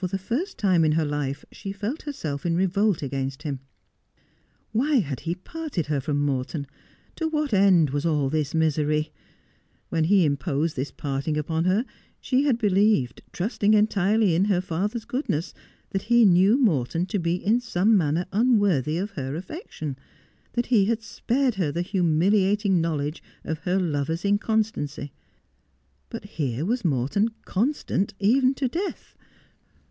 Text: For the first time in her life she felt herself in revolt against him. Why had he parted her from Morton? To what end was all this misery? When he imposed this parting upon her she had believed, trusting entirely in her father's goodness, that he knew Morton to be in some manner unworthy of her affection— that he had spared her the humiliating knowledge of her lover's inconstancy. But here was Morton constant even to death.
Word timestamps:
For 0.00 0.06
the 0.06 0.16
first 0.16 0.58
time 0.58 0.84
in 0.84 0.92
her 0.92 1.04
life 1.04 1.44
she 1.50 1.72
felt 1.72 2.02
herself 2.02 2.46
in 2.46 2.54
revolt 2.54 3.02
against 3.02 3.42
him. 3.42 3.58
Why 4.70 5.00
had 5.00 5.18
he 5.26 5.34
parted 5.34 5.86
her 5.86 6.00
from 6.00 6.24
Morton? 6.24 6.68
To 7.16 7.26
what 7.26 7.52
end 7.52 7.90
was 7.90 8.06
all 8.06 8.30
this 8.30 8.54
misery? 8.54 9.10
When 9.88 10.04
he 10.04 10.24
imposed 10.24 10.76
this 10.76 10.92
parting 10.92 11.36
upon 11.36 11.64
her 11.64 11.84
she 12.20 12.44
had 12.44 12.58
believed, 12.58 13.22
trusting 13.32 13.74
entirely 13.74 14.36
in 14.36 14.44
her 14.44 14.60
father's 14.60 15.04
goodness, 15.04 15.52
that 15.90 16.02
he 16.02 16.24
knew 16.24 16.56
Morton 16.62 17.04
to 17.06 17.18
be 17.18 17.34
in 17.34 17.58
some 17.58 17.96
manner 17.96 18.26
unworthy 18.30 18.98
of 18.98 19.10
her 19.16 19.34
affection— 19.34 19.98
that 20.52 20.66
he 20.66 20.84
had 20.84 21.02
spared 21.02 21.56
her 21.56 21.72
the 21.72 21.82
humiliating 21.82 22.80
knowledge 22.80 23.20
of 23.42 23.58
her 23.64 23.80
lover's 23.80 24.24
inconstancy. 24.24 25.12
But 26.08 26.22
here 26.24 26.64
was 26.64 26.84
Morton 26.84 27.30
constant 27.44 28.14
even 28.20 28.54
to 28.54 28.68
death. 28.68 29.16